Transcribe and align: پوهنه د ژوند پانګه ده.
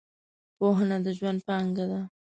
پوهنه 0.57 0.97
د 1.05 1.07
ژوند 1.17 1.39
پانګه 1.47 1.85
ده. 1.91 2.01